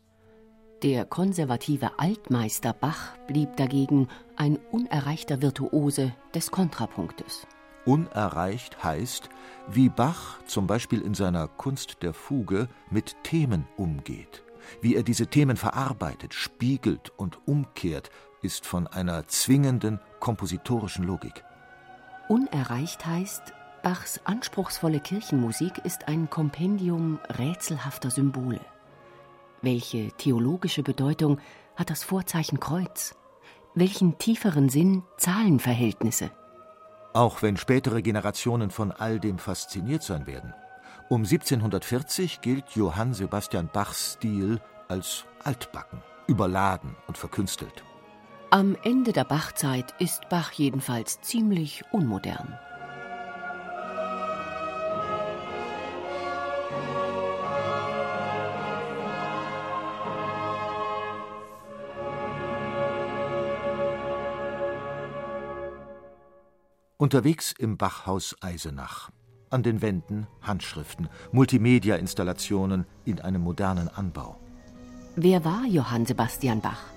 Der 0.81 1.05
konservative 1.05 1.97
Altmeister 1.97 2.73
Bach 2.73 3.17
blieb 3.27 3.55
dagegen 3.55 4.09
ein 4.35 4.57
unerreichter 4.71 5.41
Virtuose 5.41 6.13
des 6.35 6.51
Kontrapunktes. 6.51 7.47
Unerreicht 7.85 8.83
heißt, 8.83 9.29
wie 9.69 9.89
Bach 9.89 10.41
zum 10.45 10.67
Beispiel 10.67 11.01
in 11.01 11.13
seiner 11.13 11.47
Kunst 11.47 11.97
der 12.01 12.13
Fuge 12.13 12.67
mit 12.89 13.15
Themen 13.23 13.65
umgeht. 13.77 14.43
Wie 14.81 14.95
er 14.95 15.03
diese 15.03 15.27
Themen 15.27 15.57
verarbeitet, 15.57 16.33
spiegelt 16.33 17.11
und 17.17 17.39
umkehrt, 17.45 18.09
ist 18.41 18.65
von 18.65 18.87
einer 18.87 19.27
zwingenden 19.27 19.99
kompositorischen 20.19 21.05
Logik. 21.05 21.43
Unerreicht 22.27 23.05
heißt, 23.05 23.53
Bachs 23.83 24.21
anspruchsvolle 24.23 25.01
Kirchenmusik 25.01 25.79
ist 25.83 26.07
ein 26.07 26.29
Kompendium 26.29 27.19
rätselhafter 27.37 28.09
Symbole. 28.09 28.61
Welche 29.61 30.11
theologische 30.13 30.83
Bedeutung 30.83 31.39
hat 31.75 31.89
das 31.89 32.03
Vorzeichen 32.03 32.59
Kreuz? 32.61 33.15
Welchen 33.75 34.17
tieferen 34.17 34.69
Sinn 34.69 35.03
Zahlenverhältnisse? 35.17 36.31
Auch 37.13 37.41
wenn 37.41 37.57
spätere 37.57 38.01
Generationen 38.01 38.71
von 38.71 38.91
all 38.91 39.19
dem 39.19 39.37
fasziniert 39.37 40.03
sein 40.03 40.27
werden. 40.27 40.53
Um 41.09 41.23
1740 41.23 42.41
gilt 42.41 42.69
Johann 42.71 43.13
Sebastian 43.13 43.69
Bachs 43.71 44.13
Stil 44.13 44.61
als 44.87 45.25
altbacken, 45.43 46.01
überladen 46.27 46.95
und 47.07 47.17
verkünstelt. 47.17 47.83
Am 48.55 48.77
Ende 48.83 49.13
der 49.13 49.23
Bachzeit 49.23 49.95
ist 49.97 50.29
Bach 50.29 50.51
jedenfalls 50.51 51.19
ziemlich 51.21 51.83
unmodern. 51.91 52.55
Unterwegs 66.97 67.55
im 67.57 67.79
Bachhaus 67.79 68.35
Eisenach. 68.39 69.09
An 69.49 69.63
den 69.63 69.81
Wänden 69.81 70.27
Handschriften, 70.43 71.09
Multimedia-Installationen 71.31 72.85
in 73.03 73.19
einem 73.19 73.41
modernen 73.41 73.89
Anbau. 73.89 74.39
Wer 75.15 75.43
war 75.43 75.65
Johann 75.65 76.05
Sebastian 76.05 76.61
Bach? 76.61 76.93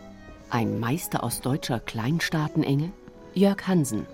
Ein 0.48 0.78
Meister 0.78 1.24
aus 1.24 1.40
deutscher 1.40 1.80
Kleinstaatenenge? 1.80 2.92
Jörg 3.34 3.66
Hansen. 3.66 4.06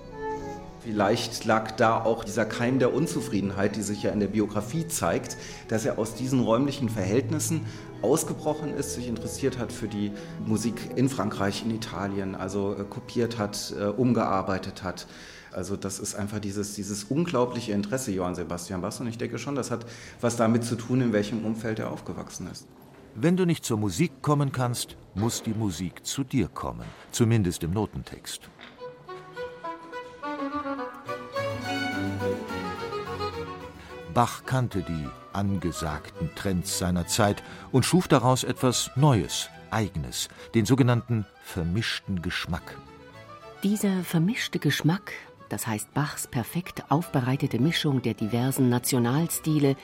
Vielleicht 0.80 1.44
lag 1.44 1.72
da 1.72 2.02
auch 2.02 2.24
dieser 2.24 2.46
Keim 2.46 2.78
der 2.78 2.94
Unzufriedenheit, 2.94 3.76
die 3.76 3.82
sich 3.82 4.02
ja 4.02 4.12
in 4.12 4.18
der 4.18 4.28
Biografie 4.28 4.88
zeigt, 4.88 5.36
dass 5.68 5.84
er 5.84 5.98
aus 5.98 6.14
diesen 6.14 6.40
räumlichen 6.40 6.88
Verhältnissen 6.88 7.66
ausgebrochen 8.00 8.74
ist, 8.74 8.94
sich 8.94 9.08
interessiert 9.08 9.58
hat 9.58 9.72
für 9.72 9.88
die 9.88 10.10
Musik 10.46 10.74
in 10.96 11.10
Frankreich, 11.10 11.64
in 11.66 11.70
Italien, 11.70 12.34
also 12.34 12.76
äh, 12.76 12.84
kopiert 12.84 13.36
hat, 13.36 13.74
äh, 13.78 13.84
umgearbeitet 13.84 14.82
hat. 14.82 15.06
Also 15.52 15.76
das 15.76 15.98
ist 15.98 16.14
einfach 16.14 16.38
dieses, 16.38 16.74
dieses 16.74 17.04
unglaubliche 17.04 17.72
Interesse 17.72 18.10
Johann 18.10 18.34
Sebastian 18.34 18.80
Bach 18.80 18.98
und 18.98 19.06
ich 19.06 19.18
denke 19.18 19.38
schon, 19.38 19.54
das 19.54 19.70
hat 19.70 19.84
was 20.22 20.36
damit 20.36 20.64
zu 20.64 20.76
tun, 20.76 21.02
in 21.02 21.12
welchem 21.12 21.44
Umfeld 21.44 21.78
er 21.78 21.90
aufgewachsen 21.90 22.48
ist. 22.50 22.66
Wenn 23.14 23.36
du 23.36 23.44
nicht 23.44 23.64
zur 23.64 23.76
Musik 23.76 24.22
kommen 24.22 24.52
kannst, 24.52 24.96
muss 25.14 25.42
die 25.42 25.54
Musik 25.54 26.06
zu 26.06 26.24
dir 26.24 26.48
kommen, 26.48 26.86
zumindest 27.10 27.62
im 27.62 27.72
Notentext. 27.72 28.48
Bach 34.14 34.44
kannte 34.44 34.82
die 34.82 35.08
angesagten 35.32 36.30
Trends 36.34 36.78
seiner 36.78 37.06
Zeit 37.06 37.42
und 37.70 37.84
schuf 37.84 38.08
daraus 38.08 38.44
etwas 38.44 38.90
Neues, 38.96 39.48
Eigenes, 39.70 40.28
den 40.54 40.66
sogenannten 40.66 41.24
vermischten 41.42 42.20
Geschmack. 42.20 42.76
Dieser 43.62 44.02
vermischte 44.04 44.58
Geschmack 44.58 45.12
das 45.52 45.66
heißt 45.66 45.92
Bachs 45.92 46.26
perfekt 46.26 46.82
aufbereitete 46.88 47.58
Mischung 47.58 48.00
der 48.00 48.14
diversen 48.14 48.70
Nationalstile, 48.70 49.76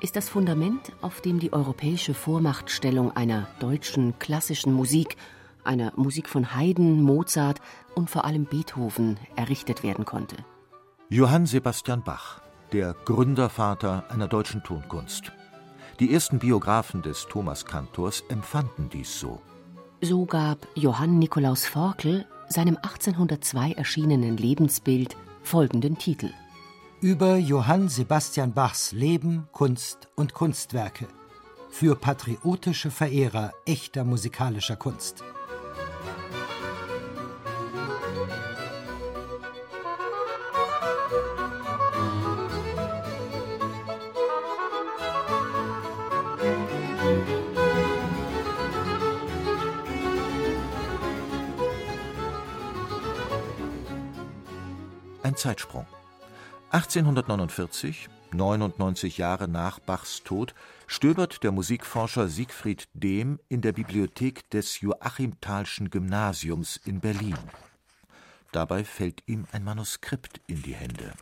ist 0.00 0.16
das 0.16 0.28
Fundament, 0.28 0.92
auf 1.02 1.20
dem 1.20 1.38
die 1.38 1.52
europäische 1.52 2.14
Vormachtstellung 2.14 3.14
einer 3.16 3.48
deutschen 3.60 4.18
klassischen 4.18 4.72
Musik, 4.72 5.16
einer 5.64 5.92
Musik 5.96 6.28
von 6.28 6.54
Haydn, 6.54 7.02
Mozart 7.02 7.60
und 7.94 8.08
vor 8.08 8.24
allem 8.24 8.44
Beethoven 8.46 9.18
errichtet 9.36 9.82
werden 9.82 10.04
konnte. 10.04 10.36
Johann 11.08 11.46
Sebastian 11.46 12.02
Bach, 12.02 12.40
der 12.72 12.94
Gründervater 13.04 14.04
einer 14.10 14.28
deutschen 14.28 14.62
Tonkunst. 14.62 15.32
Die 15.98 16.14
ersten 16.14 16.38
Biografen 16.38 17.02
des 17.02 17.26
Thomas 17.28 17.66
Kantors 17.66 18.22
empfanden 18.28 18.88
dies 18.88 19.20
so. 19.20 19.40
So 20.00 20.24
gab 20.24 20.66
Johann 20.74 21.18
Nikolaus 21.18 21.66
Forkel 21.66 22.26
seinem 22.48 22.76
1802 22.76 23.72
erschienenen 23.72 24.38
Lebensbild 24.38 25.14
folgenden 25.42 25.98
Titel: 25.98 26.30
Über 27.02 27.36
Johann 27.38 27.88
Sebastian 27.88 28.52
Bachs 28.52 28.92
Leben, 28.92 29.48
Kunst 29.52 30.08
und 30.16 30.34
Kunstwerke 30.34 31.08
für 31.70 31.96
patriotische 31.96 32.90
Verehrer 32.90 33.54
echter 33.64 34.04
musikalischer 34.04 34.76
Kunst. 34.76 35.24
Ein 55.22 55.34
Zeitsprung. 55.34 55.86
1849, 56.72 58.08
99 58.32 59.18
Jahre 59.18 59.48
nach 59.48 59.80
Bachs 59.80 60.22
Tod, 60.22 60.54
stöbert 60.86 61.42
der 61.42 61.50
Musikforscher 61.50 62.28
Siegfried 62.28 62.86
Dehm 62.94 63.40
in 63.48 63.60
der 63.60 63.72
Bibliothek 63.72 64.48
des 64.50 64.80
Joachim-Thalschen 64.80 65.90
Gymnasiums 65.90 66.76
in 66.84 67.00
Berlin. 67.00 67.36
Dabei 68.52 68.84
fällt 68.84 69.24
ihm 69.26 69.46
ein 69.50 69.64
Manuskript 69.64 70.40
in 70.46 70.62
die 70.62 70.74
Hände. 70.74 71.12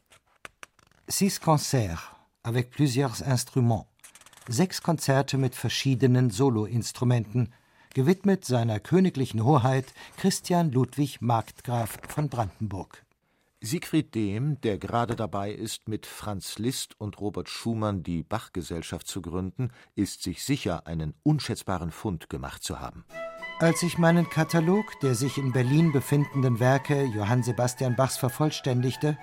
Six 1.06 1.40
concerts 1.40 2.02
avec 2.42 2.70
plusieurs 2.70 3.22
instruments. 3.22 3.86
Sechs 4.48 4.82
Konzerte 4.82 5.38
mit 5.38 5.54
verschiedenen 5.54 6.28
Soloinstrumenten, 6.28 7.54
gewidmet 7.94 8.44
seiner 8.44 8.80
königlichen 8.80 9.44
Hoheit 9.44 9.94
Christian 10.18 10.72
Ludwig 10.72 11.22
Markgraf 11.22 11.98
von 12.06 12.28
Brandenburg. 12.28 13.02
Siegfried 13.60 14.14
Dehm, 14.14 14.60
der 14.60 14.78
gerade 14.78 15.16
dabei 15.16 15.50
ist, 15.50 15.88
mit 15.88 16.06
Franz 16.06 16.58
Liszt 16.58 16.94
und 17.00 17.20
Robert 17.20 17.48
Schumann 17.48 18.04
die 18.04 18.22
Bach-Gesellschaft 18.22 19.08
zu 19.08 19.20
gründen, 19.20 19.72
ist 19.96 20.22
sich 20.22 20.44
sicher, 20.44 20.86
einen 20.86 21.14
unschätzbaren 21.24 21.90
Fund 21.90 22.30
gemacht 22.30 22.62
zu 22.62 22.78
haben. 22.78 23.04
Als 23.58 23.82
ich 23.82 23.98
meinen 23.98 24.30
Katalog 24.30 25.00
der 25.00 25.16
sich 25.16 25.38
in 25.38 25.50
Berlin 25.50 25.90
befindenden 25.90 26.60
Werke 26.60 27.02
Johann 27.02 27.42
Sebastian 27.42 27.96
Bachs 27.96 28.16
vervollständigte, 28.16 29.18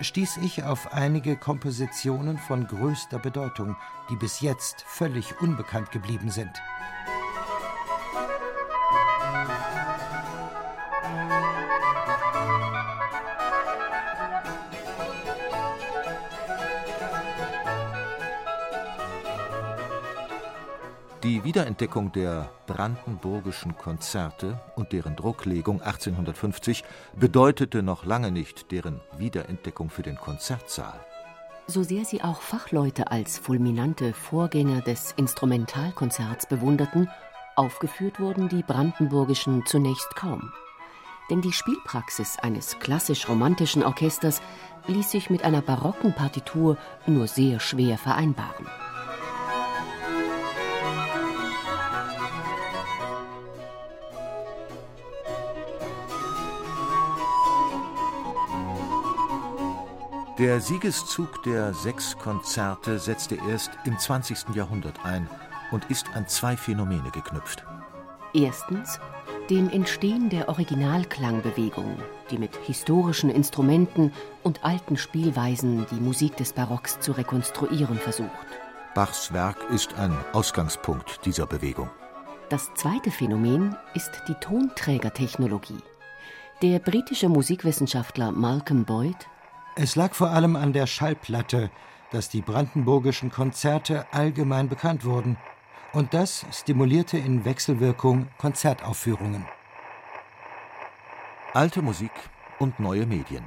stieß 0.00 0.36
ich 0.38 0.62
auf 0.62 0.92
einige 0.92 1.36
Kompositionen 1.36 2.38
von 2.38 2.68
größter 2.68 3.18
Bedeutung, 3.18 3.76
die 4.10 4.16
bis 4.16 4.40
jetzt 4.40 4.82
völlig 4.86 5.40
unbekannt 5.40 5.90
geblieben 5.90 6.30
sind. 6.30 6.52
Die 21.22 21.44
Wiederentdeckung 21.44 22.10
der 22.10 22.50
Brandenburgischen 22.66 23.76
Konzerte 23.78 24.60
und 24.74 24.90
deren 24.90 25.14
Drucklegung 25.14 25.80
1850 25.80 26.82
bedeutete 27.14 27.84
noch 27.84 28.04
lange 28.04 28.32
nicht 28.32 28.72
deren 28.72 29.00
Wiederentdeckung 29.18 29.88
für 29.88 30.02
den 30.02 30.16
Konzertsaal. 30.16 30.98
So 31.68 31.84
sehr 31.84 32.04
sie 32.04 32.22
auch 32.22 32.40
Fachleute 32.40 33.12
als 33.12 33.38
fulminante 33.38 34.14
Vorgänger 34.14 34.80
des 34.80 35.12
Instrumentalkonzerts 35.16 36.46
bewunderten, 36.46 37.08
aufgeführt 37.54 38.18
wurden 38.18 38.48
die 38.48 38.64
Brandenburgischen 38.64 39.64
zunächst 39.64 40.16
kaum. 40.16 40.52
Denn 41.30 41.40
die 41.40 41.52
Spielpraxis 41.52 42.36
eines 42.40 42.80
klassisch-romantischen 42.80 43.84
Orchesters 43.84 44.42
ließ 44.88 45.12
sich 45.12 45.30
mit 45.30 45.44
einer 45.44 45.62
barocken 45.62 46.14
Partitur 46.14 46.78
nur 47.06 47.28
sehr 47.28 47.60
schwer 47.60 47.96
vereinbaren. 47.96 48.66
Der 60.38 60.62
Siegeszug 60.62 61.42
der 61.42 61.74
sechs 61.74 62.16
Konzerte 62.16 62.98
setzte 62.98 63.36
erst 63.50 63.70
im 63.84 63.98
20. 63.98 64.54
Jahrhundert 64.54 65.04
ein 65.04 65.28
und 65.70 65.84
ist 65.90 66.06
an 66.14 66.26
zwei 66.26 66.56
Phänomene 66.56 67.10
geknüpft. 67.10 67.66
Erstens 68.32 68.98
dem 69.50 69.68
Entstehen 69.68 70.30
der 70.30 70.48
Originalklangbewegung, 70.48 71.98
die 72.30 72.38
mit 72.38 72.56
historischen 72.56 73.28
Instrumenten 73.28 74.10
und 74.42 74.64
alten 74.64 74.96
Spielweisen 74.96 75.84
die 75.90 76.00
Musik 76.00 76.38
des 76.38 76.54
Barocks 76.54 76.98
zu 77.00 77.12
rekonstruieren 77.12 77.98
versucht. 77.98 78.30
Bachs 78.94 79.34
Werk 79.34 79.58
ist 79.70 79.98
ein 79.98 80.16
Ausgangspunkt 80.32 81.26
dieser 81.26 81.46
Bewegung. 81.46 81.90
Das 82.48 82.72
zweite 82.72 83.10
Phänomen 83.10 83.76
ist 83.92 84.22
die 84.28 84.34
Tonträgertechnologie. 84.34 85.82
Der 86.62 86.78
britische 86.78 87.28
Musikwissenschaftler 87.28 88.32
Malcolm 88.32 88.84
Boyd 88.84 89.16
es 89.76 89.96
lag 89.96 90.14
vor 90.14 90.30
allem 90.30 90.56
an 90.56 90.72
der 90.72 90.86
Schallplatte, 90.86 91.70
dass 92.10 92.28
die 92.28 92.42
brandenburgischen 92.42 93.30
Konzerte 93.30 94.06
allgemein 94.12 94.68
bekannt 94.68 95.04
wurden, 95.04 95.36
und 95.92 96.14
das 96.14 96.46
stimulierte 96.52 97.18
in 97.18 97.44
Wechselwirkung 97.44 98.28
Konzertaufführungen. 98.38 99.44
Alte 101.52 101.82
Musik 101.82 102.12
und 102.58 102.80
neue 102.80 103.06
Medien. 103.06 103.46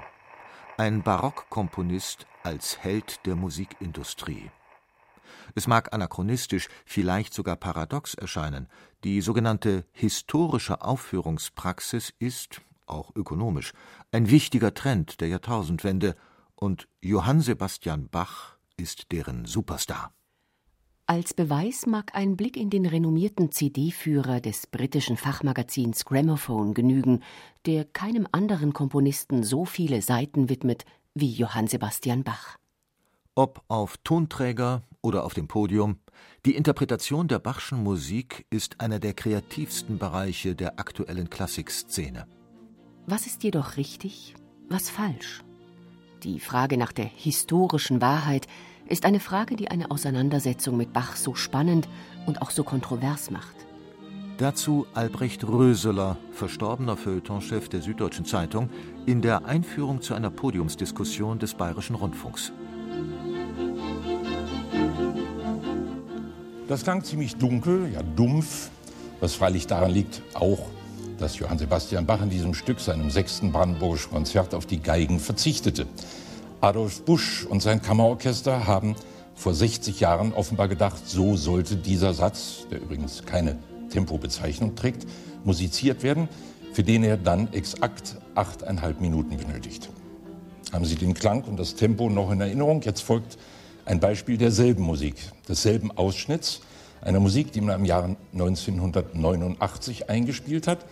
Ein 0.77 1.01
Barockkomponist 1.01 2.27
als 2.43 2.83
Held 2.83 3.25
der 3.25 3.35
Musikindustrie. 3.35 4.51
Es 5.55 5.67
mag 5.67 5.93
anachronistisch, 5.93 6.67
vielleicht 6.85 7.33
sogar 7.33 7.55
paradox 7.55 8.13
erscheinen, 8.13 8.67
die 9.03 9.21
sogenannte 9.21 9.85
historische 9.93 10.81
Aufführungspraxis 10.81 12.13
ist, 12.19 12.61
auch 12.87 13.15
ökonomisch, 13.15 13.73
ein 14.11 14.29
wichtiger 14.29 14.73
Trend 14.73 15.21
der 15.21 15.27
Jahrtausendwende 15.27 16.15
und 16.55 16.87
Johann 17.01 17.41
Sebastian 17.41 18.09
Bach 18.09 18.57
ist 18.77 19.11
deren 19.11 19.45
Superstar. 19.45 20.13
Als 21.07 21.35
Beweis 21.35 21.85
mag 21.85 22.15
ein 22.15 22.35
Blick 22.35 22.57
in 22.57 22.71
den 22.71 22.87
renommierten 22.87 23.51
CD-Führer 23.51 24.41
des 24.41 24.65
britischen 24.65 25.17
Fachmagazins 25.17 26.03
Gramophone 26.05 26.73
genügen, 26.73 27.21
der 27.67 27.85
keinem 27.85 28.27
anderen 28.31 28.73
Komponisten 28.73 29.43
so 29.43 29.65
viele 29.65 30.01
Seiten 30.01 30.49
widmet 30.49 30.83
wie 31.13 31.31
Johann 31.31 31.67
Sebastian 31.67 32.23
Bach. 32.23 32.57
Ob 33.35 33.63
auf 33.67 33.97
Tonträger 33.97 34.81
oder 35.01 35.25
auf 35.25 35.35
dem 35.35 35.47
Podium, 35.47 35.99
die 36.45 36.55
Interpretation 36.55 37.27
der 37.27 37.37
Bachschen 37.39 37.83
Musik 37.83 38.47
ist 38.49 38.81
einer 38.81 38.99
der 38.99 39.13
kreativsten 39.13 39.99
Bereiche 39.99 40.55
der 40.55 40.79
aktuellen 40.79 41.29
Klassikszene. 41.29 42.25
Was 43.07 43.27
ist 43.27 43.43
jedoch 43.43 43.77
richtig, 43.77 44.33
was 44.67 44.89
falsch? 44.89 45.43
Die 46.23 46.39
Frage 46.39 46.75
nach 46.75 46.91
der 46.91 47.05
historischen 47.05 48.01
Wahrheit 48.01 48.47
ist 48.87 49.05
eine 49.05 49.19
Frage, 49.19 49.55
die 49.55 49.69
eine 49.69 49.91
Auseinandersetzung 49.91 50.75
mit 50.75 50.91
Bach 50.91 51.15
so 51.15 51.35
spannend 51.35 51.87
und 52.25 52.41
auch 52.41 52.49
so 52.49 52.63
kontrovers 52.63 53.29
macht. 53.29 53.55
Dazu 54.39 54.87
Albrecht 54.95 55.47
Röseler, 55.47 56.17
verstorbener 56.31 56.97
Feuilletonchef 56.97 57.69
der 57.69 57.83
Süddeutschen 57.83 58.25
Zeitung, 58.25 58.71
in 59.05 59.21
der 59.21 59.45
Einführung 59.45 60.01
zu 60.01 60.15
einer 60.15 60.31
Podiumsdiskussion 60.31 61.37
des 61.37 61.53
Bayerischen 61.53 61.95
Rundfunks. 61.95 62.53
Das 66.67 66.83
klang 66.83 67.03
ziemlich 67.03 67.35
dunkel, 67.35 67.87
ja 67.93 68.01
dumpf, 68.01 68.71
was 69.19 69.35
freilich 69.35 69.67
daran 69.67 69.91
liegt, 69.91 70.23
auch 70.33 70.69
dass 71.17 71.38
Johann 71.39 71.58
Sebastian 71.58 72.06
Bach 72.06 72.21
in 72.21 72.30
diesem 72.30 72.54
Stück, 72.54 72.80
seinem 72.80 73.10
sechsten 73.10 73.51
Brandenburgischen 73.51 74.12
Konzert, 74.12 74.54
auf 74.54 74.65
die 74.65 74.82
Geigen 74.82 75.19
verzichtete. 75.19 75.88
Adolf 76.62 77.04
Busch 77.04 77.45
und 77.45 77.62
sein 77.62 77.82
Kammerorchester 77.82 78.67
haben 78.67 78.95
vor 79.36 79.54
60 79.54 79.99
Jahren 79.99 80.34
offenbar 80.34 80.67
gedacht, 80.67 81.08
so 81.08 81.36
sollte 81.36 81.75
dieser 81.75 82.13
Satz, 82.13 82.65
der 82.71 82.82
übrigens 82.82 83.25
keine 83.25 83.58
Tempobezeichnung 83.89 84.75
trägt, 84.75 85.06
musiziert 85.43 86.04
werden, 86.04 86.30
für 86.73 86.84
den 86.84 87.04
er 87.04 87.17
dann 87.17 87.51
exakt 87.54 88.15
achteinhalb 88.34 88.99
Minuten 89.01 89.38
benötigt. 89.38 89.89
Haben 90.73 90.86
Sie 90.86 90.95
den 90.95 91.13
Klang 91.13 91.43
und 91.43 91.58
das 91.58 91.75
Tempo 91.75 92.10
noch 92.10 92.32
in 92.32 92.41
Erinnerung? 92.41 92.82
Jetzt 92.82 93.01
folgt 93.01 93.38
ein 93.86 93.99
Beispiel 93.99 94.38
derselben 94.38 94.84
Musik, 94.84 95.15
desselben 95.47 95.91
Ausschnitts, 95.91 96.62
einer 97.05 97.19
Musik, 97.19 97.51
die 97.53 97.61
man 97.61 97.79
im 97.79 97.85
Jahr 97.85 98.15
1989 98.33 100.09
eingespielt 100.09 100.67
hat, 100.67 100.85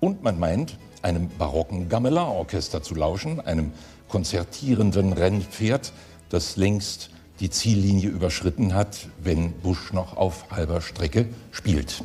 und 0.00 0.22
man 0.22 0.38
meint, 0.38 0.78
einem 1.02 1.28
barocken 1.28 1.88
Gamelan-Orchester 1.88 2.82
zu 2.82 2.94
lauschen, 2.94 3.40
einem 3.40 3.72
konzertierenden 4.08 5.12
Rennpferd, 5.12 5.92
das 6.28 6.56
längst 6.56 7.10
die 7.40 7.50
Ziellinie 7.50 8.08
überschritten 8.08 8.74
hat, 8.74 9.08
wenn 9.22 9.52
Busch 9.52 9.92
noch 9.92 10.16
auf 10.16 10.50
halber 10.50 10.80
Strecke 10.80 11.28
spielt. 11.52 12.04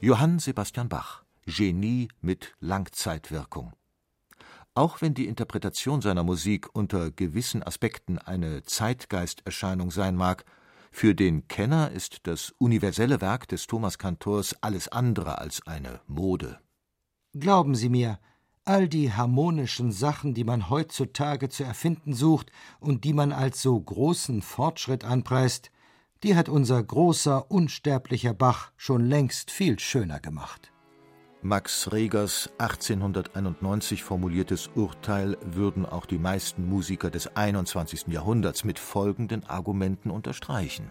Johann 0.00 0.38
Sebastian 0.38 0.88
Bach 0.88 1.22
Genie 1.46 2.08
mit 2.20 2.54
Langzeitwirkung. 2.60 3.72
Auch 4.76 5.00
wenn 5.00 5.14
die 5.14 5.28
Interpretation 5.28 6.00
seiner 6.00 6.24
Musik 6.24 6.68
unter 6.72 7.12
gewissen 7.12 7.62
Aspekten 7.62 8.18
eine 8.18 8.64
Zeitgeisterscheinung 8.64 9.92
sein 9.92 10.16
mag, 10.16 10.44
für 10.90 11.14
den 11.14 11.46
Kenner 11.48 11.90
ist 11.90 12.26
das 12.26 12.52
universelle 12.58 13.20
Werk 13.20 13.48
des 13.48 13.66
Thomaskantors 13.66 14.56
alles 14.62 14.88
andere 14.88 15.38
als 15.38 15.64
eine 15.66 16.00
Mode. 16.06 16.58
Glauben 17.34 17.74
Sie 17.74 17.88
mir, 17.88 18.18
all 18.64 18.88
die 18.88 19.12
harmonischen 19.12 19.92
Sachen, 19.92 20.34
die 20.34 20.44
man 20.44 20.70
heutzutage 20.70 21.48
zu 21.48 21.64
erfinden 21.64 22.14
sucht 22.14 22.50
und 22.80 23.04
die 23.04 23.12
man 23.12 23.32
als 23.32 23.62
so 23.62 23.78
großen 23.78 24.42
Fortschritt 24.42 25.04
anpreist, 25.04 25.70
die 26.22 26.34
hat 26.34 26.48
unser 26.48 26.82
großer, 26.82 27.50
unsterblicher 27.50 28.34
Bach 28.34 28.72
schon 28.76 29.04
längst 29.04 29.50
viel 29.50 29.78
schöner 29.78 30.20
gemacht. 30.20 30.73
Max 31.46 31.92
Regers 31.92 32.48
1891 32.56 34.02
formuliertes 34.02 34.70
Urteil 34.74 35.36
würden 35.42 35.84
auch 35.84 36.06
die 36.06 36.16
meisten 36.16 36.66
Musiker 36.66 37.10
des 37.10 37.36
21. 37.36 38.06
Jahrhunderts 38.06 38.64
mit 38.64 38.78
folgenden 38.78 39.44
Argumenten 39.44 40.10
unterstreichen. 40.10 40.90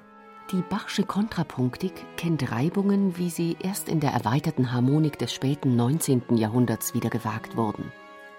Die 0.51 0.61
Bachsche 0.61 1.05
Kontrapunktik 1.05 2.05
kennt 2.17 2.51
Reibungen, 2.51 3.17
wie 3.17 3.31
sie 3.31 3.57
erst 3.63 3.89
in 3.89 3.99
der 3.99 4.11
erweiterten 4.11 4.71
Harmonik 4.71 5.17
des 5.17 5.33
späten 5.33 5.75
19. 5.75 6.37
Jahrhunderts 6.37 6.93
wieder 6.93 7.09
gewagt 7.09 7.57
wurden. 7.57 7.91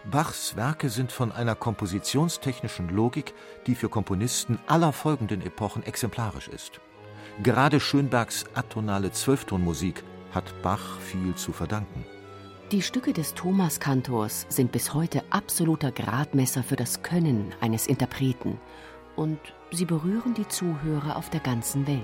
Bachs 0.09 0.55
Werke 0.55 0.91
sind 0.91 1.11
von 1.11 1.33
einer 1.33 1.57
kompositionstechnischen 1.57 2.91
Logik, 2.91 3.35
die 3.67 3.75
für 3.75 3.89
Komponisten 3.89 4.61
aller 4.69 4.93
folgenden 4.93 5.43
Epochen 5.43 5.83
exemplarisch 5.83 6.47
ist. 6.47 6.81
Gerade 7.43 7.81
Schönbergs 7.81 8.45
atonale 8.55 9.11
Zwölftonmusik 9.11 10.05
hat 10.35 10.63
Bach 10.63 10.99
viel 11.01 11.35
zu 11.35 11.53
verdanken. 11.53 12.05
Die 12.73 12.83
Stücke 12.83 13.13
des 13.13 13.35
Thomaskantors 13.35 14.47
sind 14.49 14.73
bis 14.73 14.95
heute 14.95 15.23
absoluter 15.31 15.93
Gradmesser 15.93 16.63
für 16.63 16.77
das 16.77 17.03
Können 17.03 17.53
eines 17.61 17.87
Interpreten 17.87 18.59
und 19.17 19.39
sie 19.71 19.85
berühren 19.85 20.35
die 20.35 20.49
Zuhörer 20.49 21.17
auf 21.17 21.31
der 21.31 21.41
ganzen 21.41 21.87
Welt. 21.87 22.01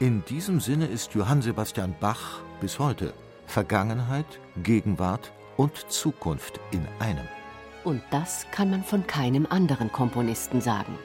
In 0.00 0.24
diesem 0.24 0.58
Sinne 0.58 0.86
ist 0.86 1.14
Johann 1.14 1.42
Sebastian 1.42 1.94
Bach 2.00 2.40
bis 2.60 2.78
heute 2.78 3.12
Vergangenheit, 3.46 4.26
Gegenwart 4.62 5.32
und 5.56 5.76
Zukunft 5.92 6.58
in 6.72 6.86
einem. 6.98 7.28
Und 7.84 8.02
das 8.10 8.46
kann 8.50 8.70
man 8.70 8.82
von 8.82 9.06
keinem 9.06 9.46
anderen 9.48 9.92
Komponisten 9.92 10.60
sagen. 10.60 10.98